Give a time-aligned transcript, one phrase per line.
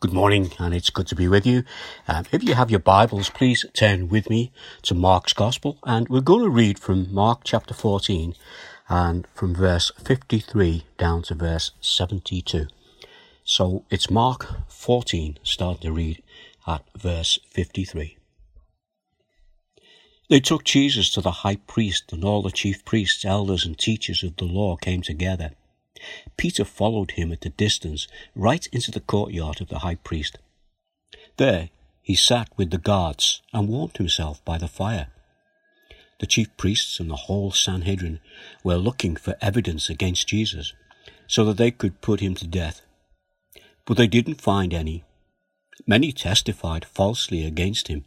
[0.00, 1.64] Good morning, and it's good to be with you.
[2.06, 6.20] Um, if you have your Bibles, please turn with me to Mark's Gospel, and we're
[6.20, 8.36] going to read from Mark chapter 14
[8.88, 12.68] and from verse 53 down to verse 72.
[13.42, 16.22] So it's Mark 14, starting to read
[16.64, 18.16] at verse 53.
[20.30, 24.22] They took Jesus to the high priest, and all the chief priests, elders, and teachers
[24.22, 25.56] of the law came together.
[26.36, 30.38] Peter followed him at a distance right into the courtyard of the high priest.
[31.36, 31.70] There
[32.02, 35.08] he sat with the guards and warmed himself by the fire.
[36.20, 38.20] The chief priests and the whole Sanhedrin
[38.64, 40.72] were looking for evidence against Jesus
[41.26, 42.80] so that they could put him to death.
[43.84, 45.04] But they didn't find any.
[45.86, 48.04] Many testified falsely against him.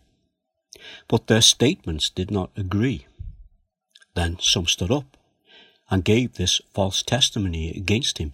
[1.07, 3.05] But their statements did not agree.
[4.15, 5.17] Then some stood up
[5.91, 8.33] and gave this false testimony against him.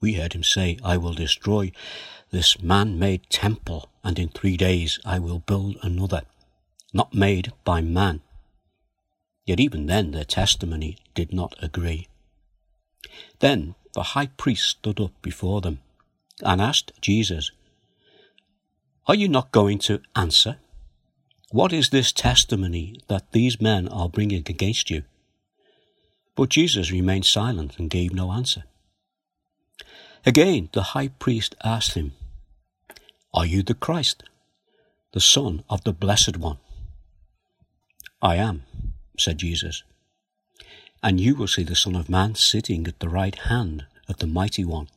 [0.00, 1.70] We heard him say, I will destroy
[2.30, 6.22] this man made temple, and in three days I will build another,
[6.94, 8.22] not made by man.
[9.44, 12.08] Yet even then their testimony did not agree.
[13.40, 15.80] Then the high priest stood up before them
[16.40, 17.50] and asked Jesus,
[19.06, 20.56] Are you not going to answer?
[21.50, 25.02] What is this testimony that these men are bringing against you?
[26.42, 28.64] But Jesus remained silent and gave no answer.
[30.26, 32.14] Again, the high priest asked him,
[33.32, 34.24] Are you the Christ,
[35.12, 36.58] the Son of the Blessed One?
[38.20, 38.64] I am,
[39.16, 39.84] said Jesus.
[41.00, 44.26] And you will see the Son of Man sitting at the right hand of the
[44.26, 44.88] Mighty One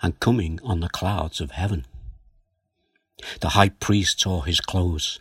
[0.00, 1.84] and coming on the clouds of heaven.
[3.40, 5.18] The high priest tore his clothes.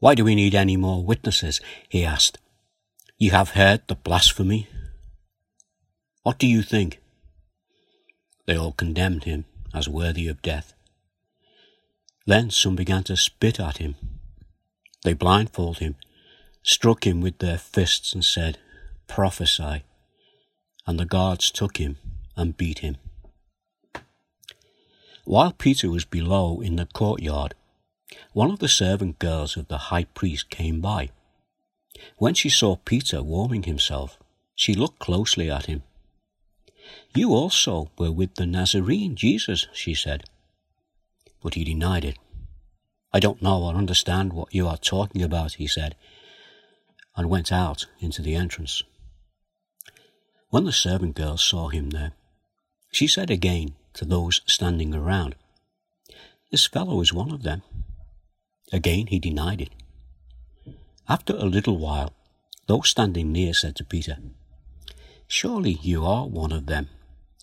[0.00, 1.60] Why do we need any more witnesses?
[1.88, 2.38] he asked.
[3.16, 4.68] You have heard the blasphemy.
[6.24, 7.00] What do you think?
[8.46, 10.74] They all condemned him as worthy of death.
[12.26, 13.94] Then some began to spit at him.
[15.04, 15.96] They blindfolded him,
[16.64, 18.58] struck him with their fists, and said,
[19.06, 19.84] Prophesy.
[20.86, 21.98] And the guards took him
[22.36, 22.96] and beat him.
[25.24, 27.54] While Peter was below in the courtyard,
[28.32, 31.10] one of the servant girls of the high priest came by.
[32.18, 34.18] When she saw Peter warming himself,
[34.54, 35.82] she looked closely at him.
[37.14, 40.24] You also were with the Nazarene Jesus, she said.
[41.42, 42.18] But he denied it.
[43.12, 45.94] I don't know or understand what you are talking about, he said,
[47.16, 48.82] and went out into the entrance.
[50.50, 52.12] When the servant girl saw him there,
[52.90, 55.36] she said again to those standing around,
[56.50, 57.62] This fellow is one of them.
[58.72, 59.70] Again he denied it.
[61.08, 62.12] After a little while,
[62.66, 64.18] those standing near said to Peter,
[65.28, 66.88] Surely you are one of them,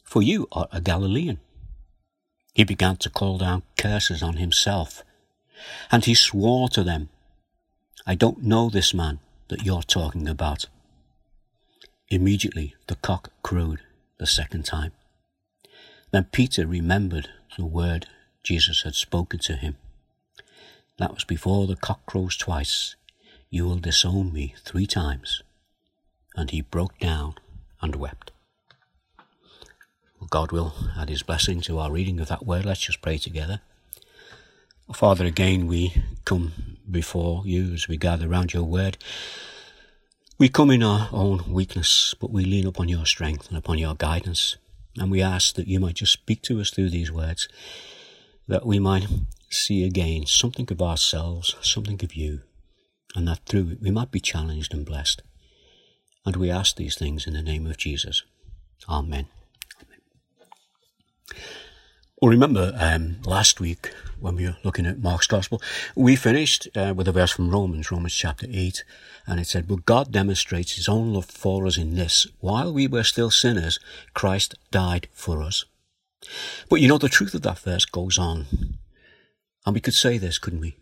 [0.04, 1.40] for you are a Galilean.
[2.54, 5.04] He began to call down curses on himself,
[5.92, 7.10] and he swore to them,
[8.06, 9.20] I don't know this man
[9.50, 10.66] that you're talking about.
[12.10, 13.82] Immediately the cock crowed
[14.18, 14.92] the second time.
[16.12, 18.08] Then Peter remembered the word
[18.44, 19.78] Jesus had spoken to him.
[20.98, 22.96] That was before the cock crows twice.
[23.54, 25.44] You will disown me three times.
[26.36, 27.36] And he broke down
[27.82, 28.32] and wept.
[30.30, 32.64] God will add his blessing to our reading of that word.
[32.64, 33.60] Let's just pray together.
[34.94, 38.98] Father, again we come before you as we gather around your word.
[40.38, 43.96] We come in our own weakness, but we lean upon your strength and upon your
[43.96, 44.56] guidance.
[44.98, 47.50] And we ask that you might just speak to us through these words,
[48.48, 49.08] that we might
[49.50, 52.42] see again something of ourselves, something of you,
[53.16, 55.22] and that through it we might be challenged and blessed.
[56.26, 58.24] And we ask these things in the name of Jesus.
[58.88, 59.28] Amen.
[62.22, 65.60] Well, remember um, last week when we were looking at Mark's Gospel,
[65.96, 68.84] we finished uh, with a verse from Romans, Romans chapter 8,
[69.26, 72.28] and it said, But God demonstrates his own love for us in this.
[72.40, 73.80] While we were still sinners,
[74.14, 75.66] Christ died for us.
[76.70, 78.46] But you know, the truth of that verse goes on.
[79.66, 80.76] And we could say this, couldn't we?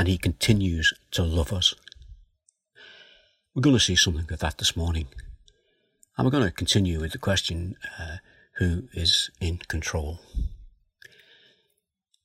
[0.00, 1.74] And He continues to love us.
[3.54, 5.08] We're going to see something of that this morning.
[6.16, 8.16] And we're going to continue with the question uh,
[8.56, 10.20] who is in control?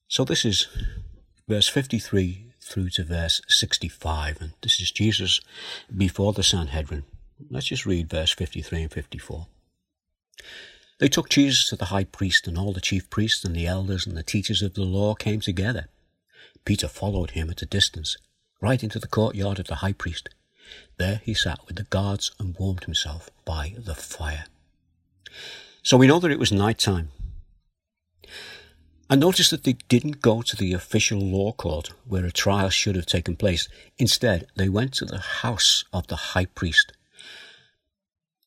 [0.07, 0.69] So this is
[1.49, 5.41] verse 53 through to verse 65, and this is Jesus
[5.93, 7.03] before the Sanhedrin.
[7.49, 9.47] Let's just read verse 53 and 54.
[11.01, 14.07] They took Jesus to the high priest, and all the chief priests and the elders
[14.07, 15.89] and the teachers of the law came together.
[16.65, 18.17] Peter followed him at a distance,
[18.59, 20.29] right into the courtyard of the high priest.
[20.97, 24.45] There he sat with the guards and warmed himself by the fire.
[25.83, 27.09] So we know that it was night time.
[29.07, 32.95] And notice that they didn't go to the official law court where a trial should
[32.95, 33.69] have taken place.
[33.99, 36.91] Instead, they went to the house of the high priest.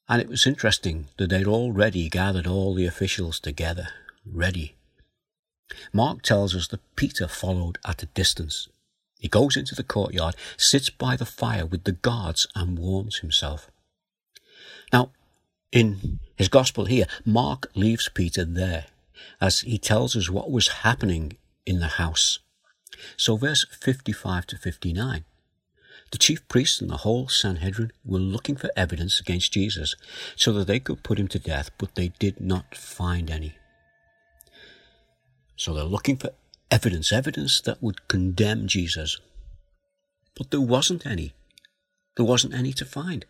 [0.08, 3.90] And it was interesting that they'd already gathered all the officials together,
[4.26, 4.74] ready.
[5.92, 8.68] Mark tells us that Peter followed at a distance.
[9.18, 13.70] He goes into the courtyard, sits by the fire with the guards, and warms himself.
[14.92, 15.10] Now,
[15.72, 18.86] in his gospel here, Mark leaves Peter there
[19.40, 21.36] as he tells us what was happening
[21.66, 22.38] in the house.
[23.16, 25.24] So, verse 55 to 59.
[26.10, 29.94] The chief priests and the whole Sanhedrin were looking for evidence against Jesus
[30.36, 33.57] so that they could put him to death, but they did not find any.
[35.58, 36.30] So they're looking for
[36.70, 39.18] evidence, evidence that would condemn Jesus.
[40.36, 41.34] But there wasn't any.
[42.16, 43.26] There wasn't any to find.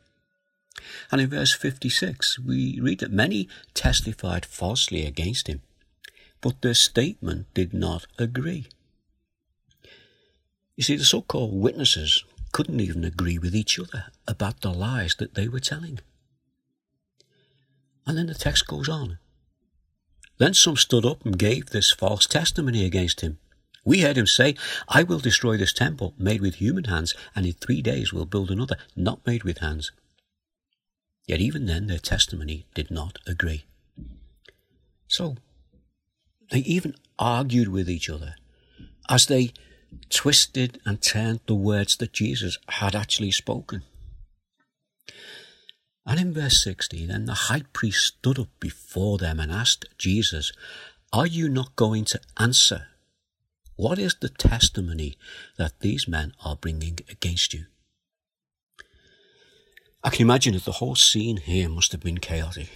[1.11, 5.63] And in verse 56, we read that many testified falsely against him,
[6.43, 8.69] but their statement did not agree.
[10.77, 15.17] You see, the so called witnesses couldn't even agree with each other about the lies
[15.17, 15.99] that they were telling.
[18.07, 19.19] And then the text goes on.
[20.39, 23.39] Then some stood up and gave this false testimony against him.
[23.85, 24.55] We heard him say,
[24.89, 28.51] I will destroy this temple made with human hands, and in three days will build
[28.51, 29.93] another not made with hands.
[31.27, 33.65] Yet even then their testimony did not agree.
[35.09, 35.37] So
[36.51, 38.35] they even argued with each other
[39.09, 39.53] as they
[40.11, 43.83] twisted and turned the words that Jesus had actually spoken.
[46.09, 50.53] And in verse 60, then the high priest stood up before them and asked Jesus,
[51.13, 52.87] Are you not going to answer?
[53.77, 55.19] What is the testimony
[55.59, 57.67] that these men are bringing against you?
[60.03, 62.75] I can imagine that the whole scene here must have been chaotic.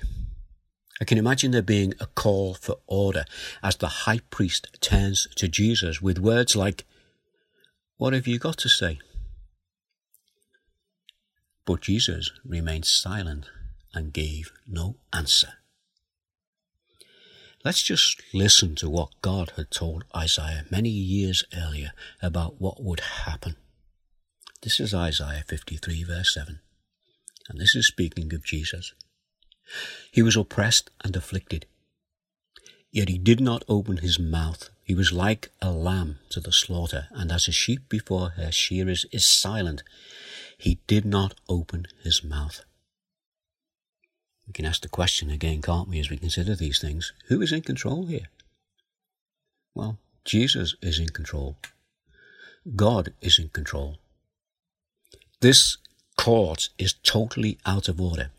[1.01, 3.25] I can imagine there being a call for order
[3.63, 6.85] as the high priest turns to Jesus with words like,
[7.97, 8.99] What have you got to say?
[11.65, 13.47] But Jesus remained silent
[13.95, 15.55] and gave no answer.
[17.65, 23.01] Let's just listen to what God had told Isaiah many years earlier about what would
[23.01, 23.55] happen.
[24.63, 26.61] This is Isaiah 53, verse 7.
[27.49, 28.95] And this is speaking of Jesus.
[30.11, 31.67] He was oppressed and afflicted.
[32.91, 34.69] Yet he did not open his mouth.
[34.85, 39.07] He was like a lamb to the slaughter, and as a sheep before her shearers
[39.13, 39.83] is silent,
[40.63, 42.61] he did not open his mouth.
[44.47, 47.13] We can ask the question again, can't we, as we consider these things?
[47.27, 48.29] Who is in control here?
[49.75, 51.57] Well, Jesus is in control.
[52.77, 53.99] God is in control.
[55.41, 55.79] This
[56.17, 58.31] court is totally out of order.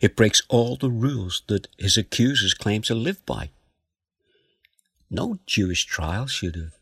[0.00, 3.50] It breaks all the rules that his accusers claim to live by.
[5.10, 6.78] No Jewish trial should have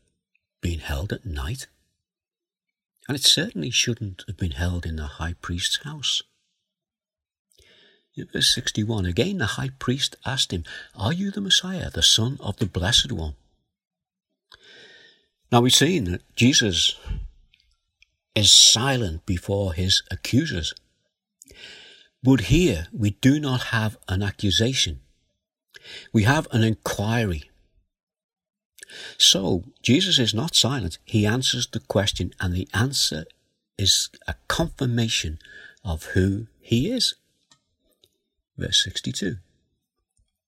[0.61, 1.65] been held at night,
[3.07, 6.21] and it certainly shouldn't have been held in the high priest's house.
[8.15, 10.63] In verse 61, again the high priest asked him,
[10.95, 13.35] Are you the Messiah, the Son of the Blessed One?
[15.51, 16.99] Now we've seen that Jesus
[18.35, 20.73] is silent before his accusers.
[22.21, 25.01] But here we do not have an accusation.
[26.11, 27.51] We have an inquiry.
[29.17, 30.97] So Jesus is not silent.
[31.05, 33.25] He answers the question and the answer
[33.77, 35.39] is a confirmation
[35.83, 37.15] of who he is.
[38.57, 39.37] Verse 62.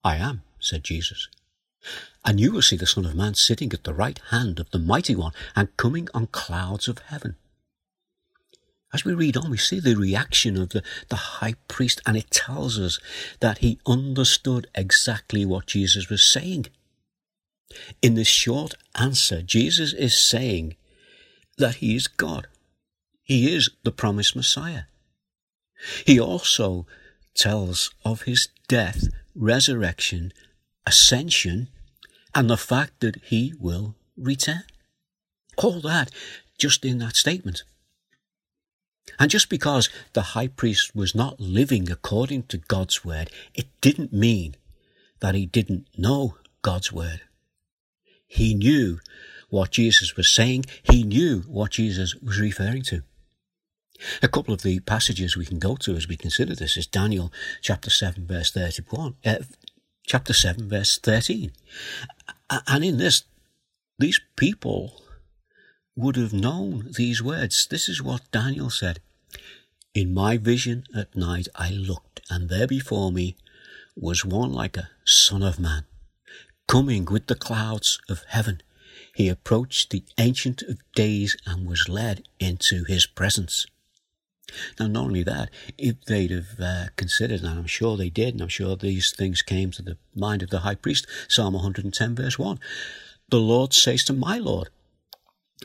[0.04, 1.28] I am, said Jesus.
[2.24, 4.78] And you will see the Son of Man sitting at the right hand of the
[4.78, 7.36] Mighty One and coming on clouds of heaven.
[8.92, 12.30] As we read on, we see the reaction of the, the high priest, and it
[12.30, 12.98] tells us
[13.40, 16.66] that he understood exactly what Jesus was saying.
[18.02, 20.76] In this short answer, Jesus is saying
[21.58, 22.46] that he is God.
[23.22, 24.82] He is the promised Messiah.
[26.06, 26.86] He also
[27.34, 30.32] tells of his death, resurrection,
[30.86, 31.68] ascension,
[32.34, 34.64] and the fact that he will return.
[35.56, 36.10] All that
[36.58, 37.62] just in that statement.
[39.18, 44.12] And just because the high priest was not living according to God's word, it didn't
[44.12, 44.56] mean
[45.20, 47.22] that he didn't know God's word.
[48.26, 49.00] He knew
[49.48, 50.66] what Jesus was saying.
[50.82, 53.02] He knew what Jesus was referring to.
[54.22, 57.32] A couple of the passages we can go to as we consider this is Daniel
[57.62, 59.36] chapter 7 verse 31, uh,
[60.06, 61.52] chapter 7 verse 13.
[62.66, 63.24] And in this,
[63.98, 65.00] these people
[65.96, 67.66] would have known these words.
[67.66, 69.00] This is what Daniel said.
[69.94, 73.36] In my vision at night I looked, and there before me
[73.96, 75.84] was one like a son of man,
[76.66, 78.62] coming with the clouds of heaven,
[79.14, 83.66] he approached the Ancient of Days and was led into his presence.
[84.78, 88.42] Now, not only that, if they'd have uh, considered, and I'm sure they did, and
[88.42, 92.38] I'm sure these things came to the mind of the high priest, Psalm 110, verse
[92.38, 92.58] 1,
[93.28, 94.68] the Lord says to my Lord,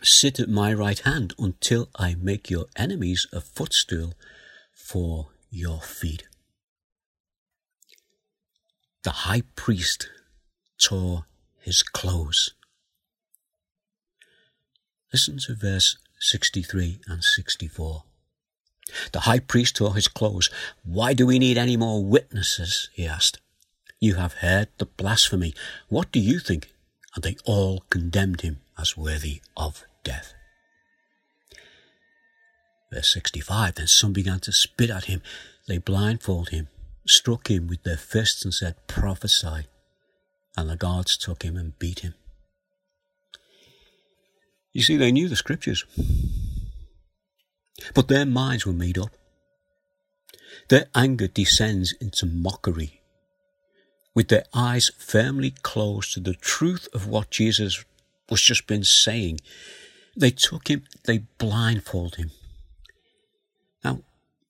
[0.01, 4.13] Sit at my right hand until I make your enemies a footstool
[4.73, 6.23] for your feet.
[9.03, 10.09] The high priest
[10.81, 11.25] tore
[11.59, 12.53] his clothes.
[15.13, 18.03] Listen to verse 63 and 64.
[19.11, 20.49] The high priest tore his clothes.
[20.83, 22.89] Why do we need any more witnesses?
[22.93, 23.39] he asked.
[23.99, 25.53] You have heard the blasphemy.
[25.87, 26.69] What do you think?
[27.15, 30.33] And they all condemned him as worthy of death.
[32.91, 35.21] Verse 65 Then some began to spit at him.
[35.67, 36.67] They blindfolded him,
[37.05, 39.67] struck him with their fists, and said, Prophesy.
[40.57, 42.13] And the guards took him and beat him.
[44.73, 45.85] You see, they knew the scriptures.
[47.93, 49.11] But their minds were made up.
[50.69, 53.01] Their anger descends into mockery.
[54.13, 57.83] With their eyes firmly closed to the truth of what Jesus
[58.29, 59.39] was just been saying,
[60.15, 62.31] they took him, they blindfolded him.
[63.83, 64.01] Now,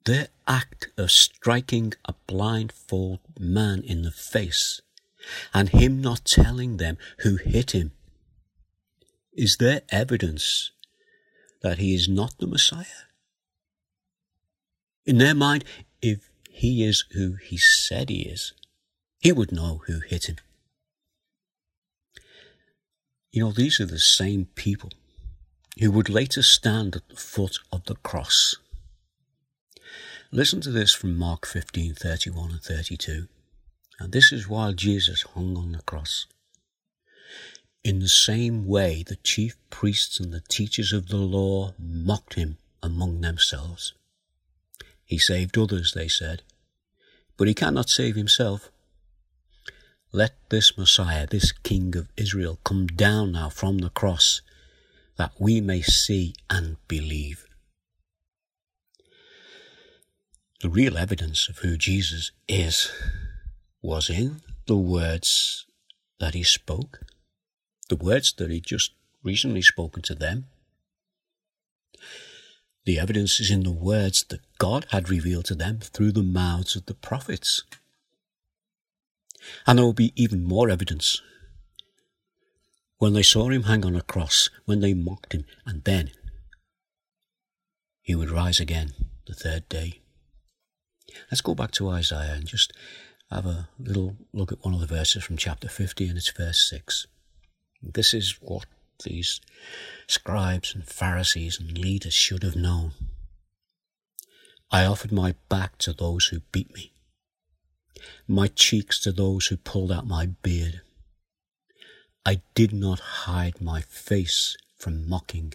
[0.06, 4.82] their act of striking a blindfold man in the face
[5.54, 7.92] and him not telling them who hit him
[9.34, 10.72] is there evidence
[11.62, 13.08] that he is not the Messiah?
[15.06, 15.64] In their mind,
[16.02, 18.54] if he is who he said he is,
[19.20, 20.38] he would know who hit him.
[23.32, 24.90] You know, these are the same people
[25.80, 28.56] who would later stand at the foot of the cross.
[30.32, 33.28] Listen to this from Mark 15 31 and 32.
[34.02, 36.26] And this is while Jesus hung on the cross.
[37.84, 42.58] In the same way, the chief priests and the teachers of the law mocked him
[42.82, 43.94] among themselves.
[45.06, 46.42] He saved others, they said,
[47.38, 48.72] but he cannot save himself.
[50.12, 54.42] Let this Messiah, this King of Israel, come down now from the cross,
[55.18, 57.46] that we may see and believe.
[60.62, 62.92] The real evidence of who Jesus is
[63.82, 65.66] was in the words
[66.20, 67.02] that he spoke,
[67.90, 68.92] the words that he'd just
[69.24, 70.46] recently spoken to them.
[72.86, 76.76] The evidence is in the words that God had revealed to them through the mouths
[76.76, 77.64] of the prophets.
[79.66, 81.22] And there will be even more evidence
[82.98, 86.12] when they saw him hang on a cross, when they mocked him, and then
[88.02, 88.94] he would rise again
[89.26, 90.02] the third day.
[91.32, 92.74] Let's go back to Isaiah and just
[93.32, 96.70] have a little look at one of the verses from chapter 50 and it's verse
[96.70, 97.08] 6.
[97.82, 98.66] This is what
[99.04, 99.40] these
[100.08, 102.92] scribes and Pharisees and leaders should have known.
[104.70, 106.94] I offered my back to those who beat me,
[108.28, 110.82] my cheeks to those who pulled out my beard.
[112.26, 115.54] I did not hide my face from mocking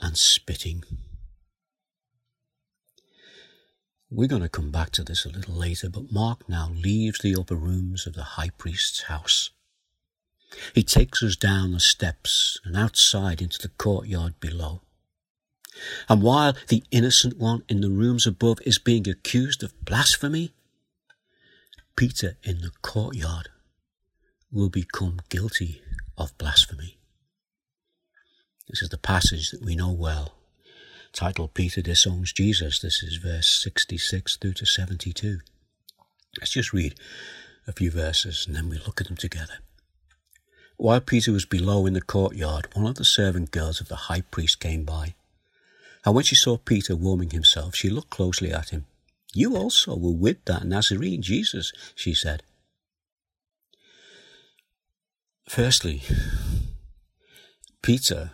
[0.00, 0.84] and spitting.
[4.10, 7.36] We're going to come back to this a little later, but Mark now leaves the
[7.36, 9.50] upper rooms of the high priest's house
[10.74, 14.82] he takes us down the steps and outside into the courtyard below.
[16.08, 20.52] And while the innocent one in the rooms above is being accused of blasphemy,
[21.96, 23.50] Peter in the courtyard
[24.50, 25.82] will become guilty
[26.16, 26.98] of blasphemy.
[28.68, 30.37] This is the passage that we know well,
[31.12, 32.78] titled Peter Disowns Jesus.
[32.80, 35.40] This is verse 66 through to 72.
[36.38, 36.94] Let's just read
[37.66, 39.58] a few verses and then we look at them together.
[40.76, 44.20] While Peter was below in the courtyard, one of the servant girls of the high
[44.20, 45.14] priest came by.
[46.04, 48.86] And when she saw Peter warming himself, she looked closely at him.
[49.34, 52.42] You also were with that Nazarene Jesus, she said.
[55.48, 56.02] Firstly,
[57.82, 58.32] Peter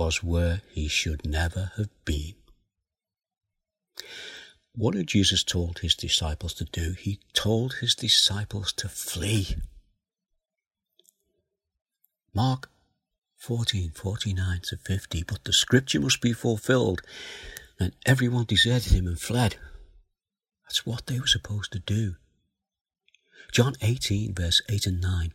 [0.00, 2.32] was where he should never have been.
[4.74, 6.94] What had Jesus told his disciples to do?
[6.98, 9.56] He told his disciples to flee.
[12.32, 12.70] Mark
[13.36, 15.22] 14, 49 to 50.
[15.24, 17.02] But the scripture must be fulfilled.
[17.78, 19.56] And everyone deserted him and fled.
[20.64, 22.14] That's what they were supposed to do.
[23.52, 25.32] John 18, verse 8 and 9.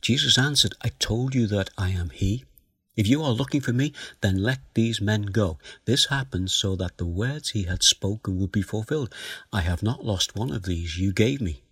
[0.00, 2.44] Jesus answered, I told you that I am he.
[2.98, 5.58] If you are looking for me, then let these men go.
[5.84, 9.14] This happened so that the words he had spoken would be fulfilled.
[9.52, 11.62] I have not lost one of these you gave me.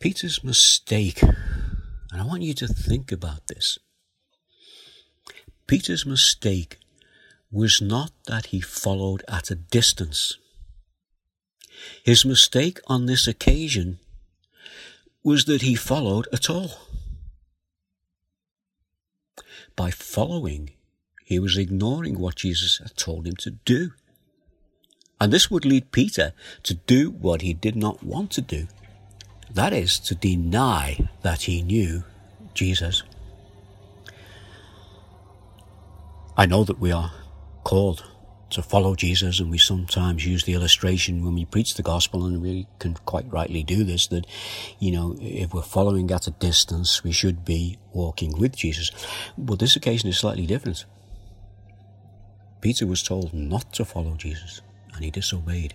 [0.00, 3.78] Peter's mistake, and I want you to think about this.
[5.68, 6.80] Peter's mistake
[7.52, 10.36] was not that he followed at a distance.
[12.02, 14.00] His mistake on this occasion
[15.22, 16.88] was that he followed at all.
[19.76, 20.70] By following,
[21.24, 23.92] he was ignoring what Jesus had told him to do.
[25.20, 26.32] And this would lead Peter
[26.64, 28.66] to do what he did not want to do.
[29.52, 32.04] That is, to deny that he knew
[32.54, 33.02] Jesus.
[36.36, 37.12] I know that we are
[37.64, 38.04] called
[38.52, 42.42] to follow Jesus, and we sometimes use the illustration when we preach the gospel, and
[42.42, 44.26] we can quite rightly do this that,
[44.78, 48.90] you know, if we're following at a distance, we should be walking with Jesus.
[49.36, 50.84] But this occasion is slightly different.
[52.60, 54.60] Peter was told not to follow Jesus,
[54.94, 55.74] and he disobeyed.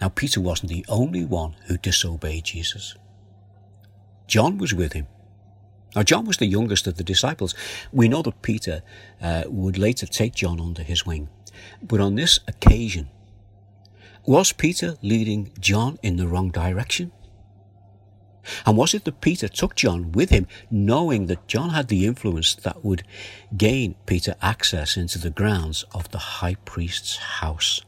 [0.00, 2.94] Now, Peter wasn't the only one who disobeyed Jesus.
[4.26, 5.06] John was with him
[5.96, 7.54] now, John was the youngest of the disciples.
[7.92, 8.82] We know that Peter
[9.22, 11.28] uh, would later take John under his wing.
[11.82, 13.08] But on this occasion,
[14.26, 17.12] was Peter leading John in the wrong direction?
[18.64, 22.54] And was it that Peter took John with him, knowing that John had the influence
[22.54, 23.02] that would
[23.56, 27.80] gain Peter access into the grounds of the high priest's house?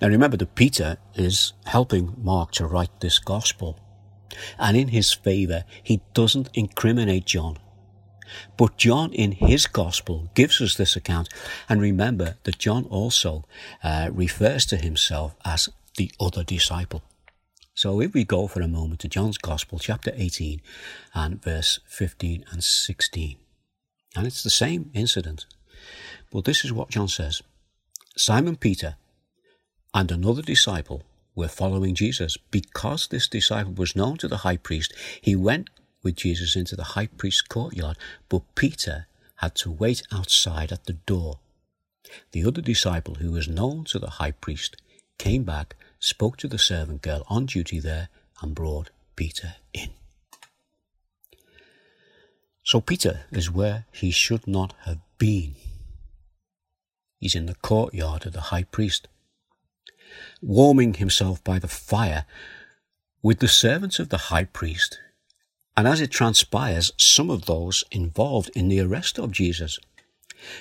[0.00, 3.78] Now remember that Peter is helping Mark to write this gospel.
[4.58, 7.58] And in his favour, he doesn't incriminate John.
[8.56, 11.28] But John, in his gospel, gives us this account.
[11.68, 13.44] And remember that John also
[13.82, 17.02] uh, refers to himself as the other disciple.
[17.74, 20.60] So if we go for a moment to John's Gospel, chapter 18
[21.14, 23.38] and verse 15 and 16,
[24.16, 25.46] and it's the same incident.
[26.30, 27.42] But this is what John says
[28.16, 28.96] Simon Peter
[29.94, 31.02] and another disciple
[31.40, 32.36] were following Jesus.
[32.50, 35.70] Because this disciple was known to the high priest, he went
[36.02, 37.96] with Jesus into the high priest's courtyard,
[38.28, 41.38] but Peter had to wait outside at the door.
[42.32, 44.76] The other disciple, who was known to the high priest,
[45.18, 48.08] came back, spoke to the servant girl on duty there,
[48.42, 49.90] and brought Peter in.
[52.62, 55.54] So Peter is where he should not have been.
[57.18, 59.08] He's in the courtyard of the high priest
[60.42, 62.24] warming himself by the fire
[63.22, 64.98] with the servants of the high priest,
[65.76, 69.78] and as it transpires, some of those involved in the arrest of Jesus.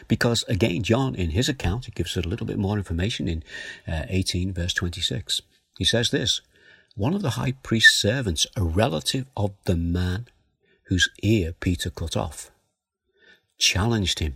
[0.08, 3.44] Because again, John, in his account, he gives us a little bit more information in
[3.88, 5.42] uh, 18, verse 26.
[5.78, 6.42] He says this
[6.96, 10.28] One of the high priest's servants, a relative of the man
[10.88, 12.52] whose ear Peter cut off,
[13.58, 14.36] challenged him.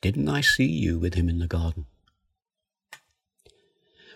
[0.00, 1.86] Didn't I see you with him in the garden?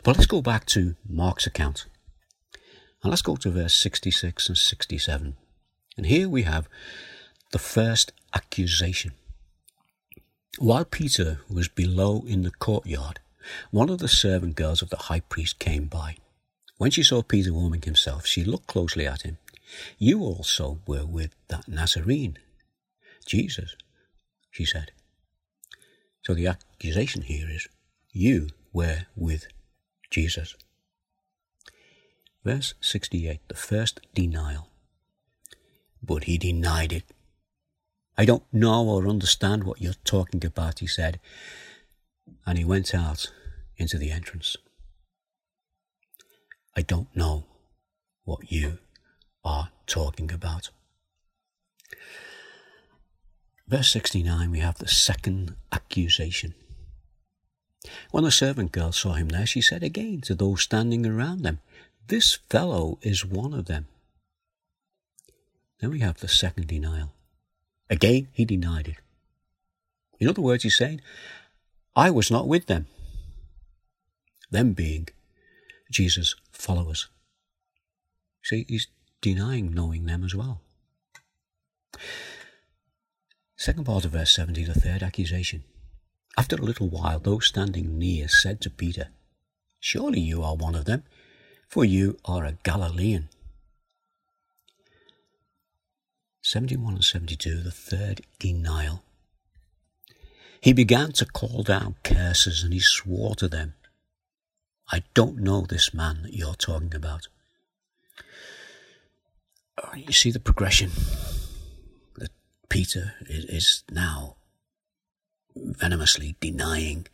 [0.05, 1.87] But let's go back to Mark's account.
[3.03, 5.35] And let's go to verse 66 and 67.
[5.97, 6.69] And here we have
[7.53, 9.13] the first accusation.
[10.59, 13.21] While Peter was below in the courtyard,
[13.71, 16.17] one of the servant girls of the high priest came by.
[16.77, 19.39] When she saw Peter warming himself, she looked closely at him.
[19.99, 22.37] You also were with that Nazarene,
[23.27, 23.75] Jesus,
[24.51, 24.93] she said.
[26.23, 27.69] So the accusation here is,
[28.13, 29.47] you were with
[30.15, 30.55] Jesus.
[32.45, 34.69] Verse 68, the first denial.
[36.01, 37.03] But he denied it.
[38.17, 41.19] I don't know or understand what you're talking about, he said.
[42.47, 43.33] And he went out
[43.77, 44.57] into the entrance.
[46.77, 47.47] I don't know
[48.23, 48.79] what you
[49.45, 50.71] are talking about.
[53.67, 56.55] Verse 69, we have the second accusation.
[58.11, 61.61] When the servant girl saw him there, she said again to those standing around them,
[62.07, 63.87] This fellow is one of them.
[65.81, 67.13] Then we have the second denial.
[67.91, 68.97] Again, he denied it.
[70.19, 71.01] In other words, he's saying,
[71.95, 72.87] I was not with them.
[74.51, 75.09] Them being
[75.91, 77.09] Jesus' followers.
[78.43, 78.89] See, he's
[79.21, 80.61] denying knowing them as well.
[83.57, 85.65] Second part of verse 70, the third accusation.
[86.37, 89.09] After a little while, those standing near said to Peter,
[89.79, 91.05] Surely you are one of them,
[91.69, 93.29] for you are a Galilean.
[96.43, 99.03] 71 and 72, the third denial.
[100.61, 103.75] He began to call down curses and he swore to them,
[104.91, 107.29] I don't know this man that you're talking about.
[109.83, 110.91] Oh, you see the progression
[112.17, 112.31] that
[112.69, 114.37] Peter is now
[115.55, 117.07] venomously denying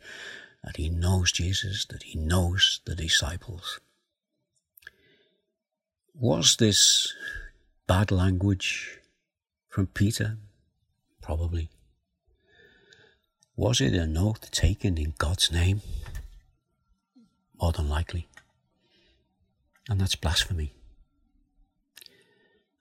[0.63, 3.79] that he knows Jesus, that he knows the disciples.
[6.13, 7.13] Was this
[7.87, 8.99] bad language
[9.67, 10.37] from Peter?
[11.21, 11.69] Probably.
[13.55, 15.81] Was it an oath taken in God's name?
[17.61, 18.27] More than likely.
[19.89, 20.73] And that's blasphemy.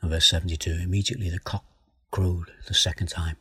[0.01, 1.65] And verse 72 immediately the cock
[2.11, 3.37] crowed the second time.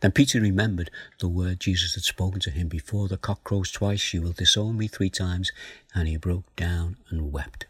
[0.00, 4.12] Then Peter remembered the word Jesus had spoken to him before the cock crows twice,
[4.12, 5.50] you will disown me three times,
[5.94, 7.66] and he broke down and wept.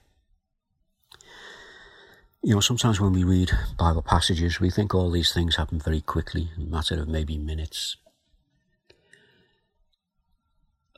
[2.43, 6.01] You know, sometimes when we read Bible passages, we think all these things happen very
[6.01, 7.97] quickly, a matter of maybe minutes.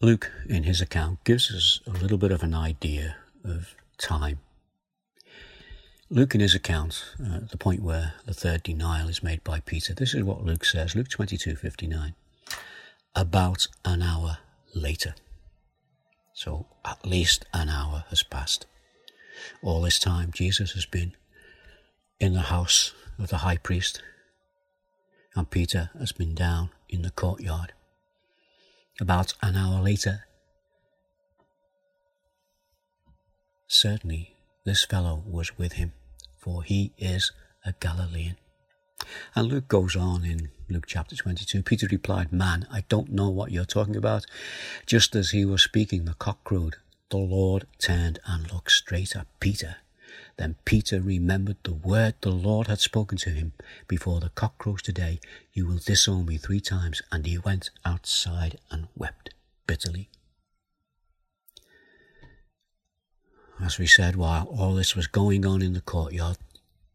[0.02, 4.40] Luke, in his account, gives us a little bit of an idea of time.
[6.12, 9.94] Luke, in his account, uh, the point where the third denial is made by Peter,
[9.94, 12.16] this is what Luke says Luke 22 59.
[13.14, 14.38] About an hour
[14.74, 15.14] later.
[16.34, 18.66] So at least an hour has passed.
[19.62, 21.12] All this time, Jesus has been
[22.18, 24.02] in the house of the high priest,
[25.36, 27.72] and Peter has been down in the courtyard.
[29.00, 30.24] About an hour later,
[33.68, 35.92] certainly this fellow was with him
[36.40, 37.32] for he is
[37.64, 38.36] a Galilean.
[39.34, 41.62] And Luke goes on in Luke chapter 22.
[41.62, 44.24] Peter replied, Man, I don't know what you're talking about.
[44.86, 46.76] Just as he was speaking, the cock crowed.
[47.10, 49.76] The Lord turned and looked straight at Peter.
[50.36, 53.52] Then Peter remembered the word the Lord had spoken to him
[53.88, 55.20] before the cock crows today.
[55.52, 57.02] You will disown me three times.
[57.10, 59.30] And he went outside and wept
[59.66, 60.08] bitterly.
[63.62, 66.38] As we said, while all this was going on in the courtyard,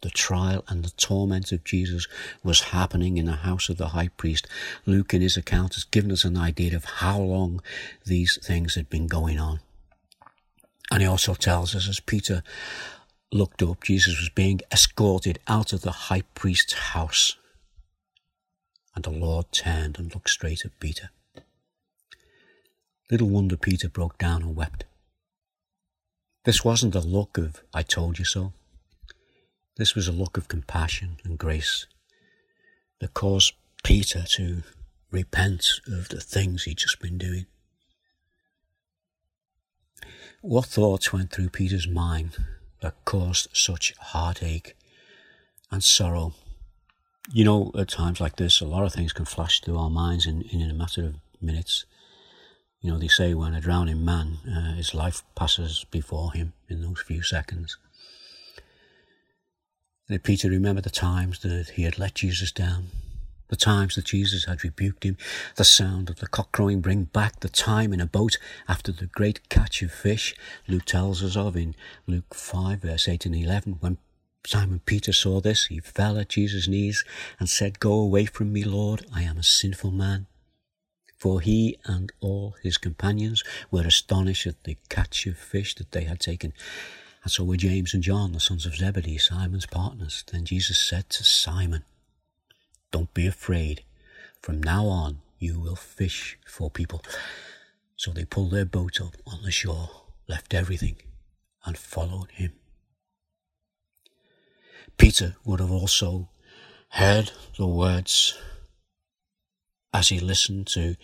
[0.01, 2.07] the trial and the torment of Jesus
[2.43, 4.47] was happening in the house of the high priest.
[4.85, 7.61] Luke, in his account, has given us an idea of how long
[8.05, 9.61] these things had been going on.
[10.91, 12.43] And he also tells us as Peter
[13.31, 17.35] looked up, Jesus was being escorted out of the high priest's house.
[18.95, 21.09] And the Lord turned and looked straight at Peter.
[23.09, 24.85] Little wonder Peter broke down and wept.
[26.45, 28.53] This wasn't a look of, I told you so.
[29.77, 31.87] This was a look of compassion and grace
[32.99, 33.53] that caused
[33.83, 34.61] Peter to
[35.09, 37.47] repent of the things he'd just been doing.
[40.41, 42.37] What thoughts went through Peter's mind
[42.81, 44.75] that caused such heartache
[45.71, 46.35] and sorrow?
[47.33, 50.27] You know, at times like this, a lot of things can flash through our minds
[50.27, 51.85] in, in a matter of minutes.
[52.85, 56.83] You know, they say when a drowning man, uh, his life passes before him in
[56.83, 57.79] those few seconds.
[60.07, 62.89] Did Peter remember the times that he had let Jesus down?
[63.47, 65.17] The times that Jesus had rebuked him,
[65.55, 69.07] the sound of the cock crowing bring back the time in a boat after the
[69.07, 70.35] great catch of fish
[70.67, 71.73] Luke tells us of in
[72.05, 73.77] Luke 5 verse 8 and 11.
[73.79, 73.97] When
[74.45, 77.03] Simon Peter saw this, he fell at Jesus' knees
[77.39, 80.27] and said, Go away from me, Lord, I am a sinful man
[81.15, 86.03] for he and all his companions were astonished at the catch of fish that they
[86.03, 86.53] had taken.
[87.23, 90.23] And so were James and John, the sons of Zebedee, Simon's partners.
[90.31, 91.83] Then Jesus said to Simon,
[92.91, 93.83] Don't be afraid.
[94.41, 97.01] From now on, you will fish for people.
[97.95, 99.89] So they pulled their boat up on the shore,
[100.27, 100.97] left everything,
[101.65, 102.53] and followed him.
[104.97, 106.29] Peter would have also
[106.89, 108.37] heard the words
[109.95, 110.97] as he listened to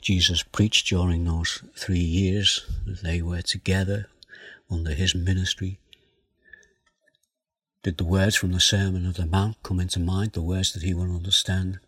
[0.00, 4.08] Jesus preach during those three years that they were together
[4.70, 5.78] under his ministry.
[7.82, 10.82] Did the words from the Sermon of the Mount come into mind, the words that
[10.82, 11.78] he would understand?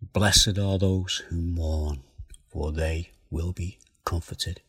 [0.00, 2.00] Blessed are those who mourn,
[2.48, 4.62] for they will be comforted.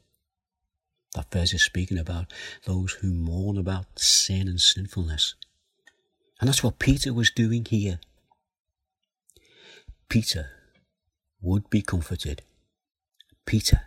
[1.16, 2.34] That verse is speaking about
[2.66, 5.36] those who mourn about sin and sinfulness.
[6.42, 8.02] And that's what Peter was doing here.
[10.10, 10.50] Peter
[11.40, 12.42] would be comforted,
[13.46, 13.82] Peter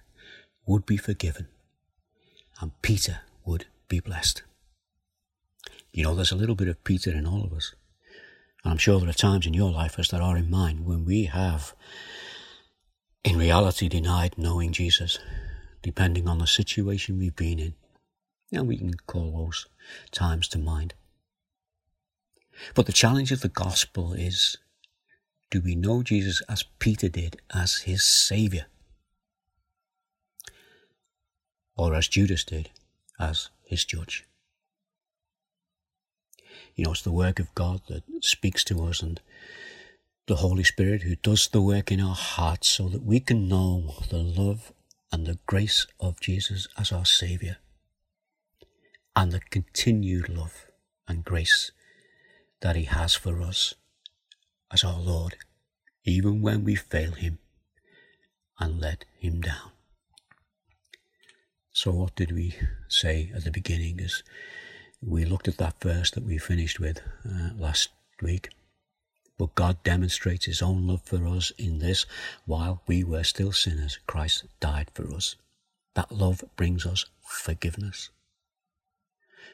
[0.64, 1.48] would be forgiven,
[2.60, 4.44] and Peter would be blessed.
[5.92, 7.74] You know, there's a little bit of Peter in all of us.
[8.62, 11.04] And I'm sure there are times in your life, as there are in mine, when
[11.04, 11.74] we have,
[13.24, 15.18] in reality, denied knowing Jesus,
[15.82, 17.74] depending on the situation we've been in.
[18.52, 19.66] And we can call those
[20.12, 20.94] times to mind.
[22.74, 24.56] But the challenge of the gospel is
[25.52, 28.64] do we know Jesus as Peter did, as his Saviour?
[31.76, 32.70] Or as Judas did,
[33.20, 34.26] as his judge?
[36.74, 39.20] You know, it's the work of God that speaks to us and
[40.26, 43.96] the Holy Spirit who does the work in our hearts so that we can know
[44.08, 44.72] the love
[45.12, 47.56] and the grace of Jesus as our Saviour.
[49.14, 50.64] and the continued love
[51.06, 51.72] and grace
[52.62, 53.74] that He has for us
[54.72, 55.36] as our Lord,
[56.04, 57.38] even when we fail Him
[58.58, 59.72] and let Him down.
[61.72, 62.54] So, what did we
[62.88, 64.22] say at the beginning as
[65.00, 68.50] we looked at that verse that we finished with uh, last week?
[69.38, 72.06] But God demonstrates His own love for us in this
[72.46, 75.36] while we were still sinners, Christ died for us.
[75.94, 78.10] That love brings us forgiveness.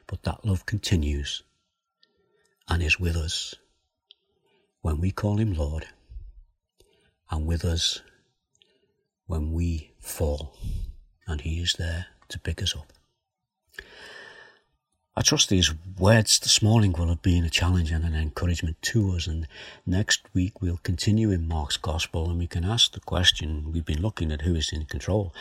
[0.07, 1.43] But that love continues
[2.69, 3.55] and is with us
[4.83, 5.87] when we call Him Lord
[7.31, 8.01] and with us
[9.27, 10.57] when we fall
[11.27, 12.93] and He is there to pick us up.
[15.19, 19.17] I trust these words this morning will have been a challenge and an encouragement to
[19.17, 19.27] us.
[19.27, 19.49] And
[19.85, 24.01] next week we'll continue in Mark's Gospel and we can ask the question we've been
[24.01, 25.35] looking at who is in control.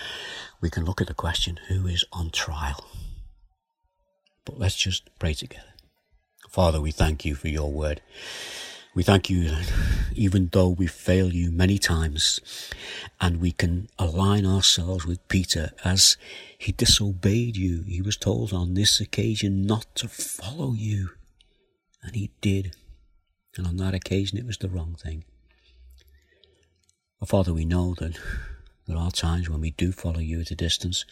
[0.62, 2.88] We can look at the question who is on trial.
[4.46, 5.74] But let's just pray together.
[6.50, 8.02] Father, we thank you for your word.
[8.98, 9.56] We thank you
[10.16, 12.40] even though we fail you many times
[13.22, 16.18] and we can align ourselves with Peter as
[16.58, 21.12] he disobeyed you, he was told on this occasion not to follow you.
[22.02, 22.76] And he did.
[23.56, 25.26] And on that occasion, it was the wrong thing.
[27.20, 28.18] But Father, we know that
[28.88, 31.06] there are times when we do follow you at a distance,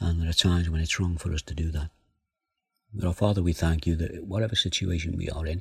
[0.00, 1.90] and there are times when it's wrong for us to do that.
[2.94, 5.60] But, our Father, we thank you that whatever situation we are in,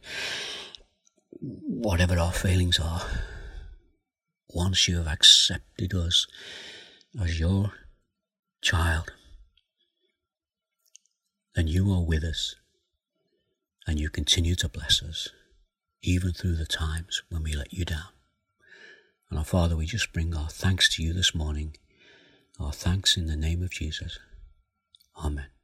[1.42, 3.02] whatever our failings are,
[4.50, 6.28] once you have accepted us
[7.22, 7.74] as your
[8.62, 9.12] child,
[11.56, 12.56] then you are with us
[13.88, 15.30] and you continue to bless us,
[16.02, 18.10] even through the times when we let you down.
[19.30, 21.76] And our Father, we just bring our thanks to you this morning,
[22.60, 24.20] our thanks in the name of Jesus.
[25.24, 25.55] Amen.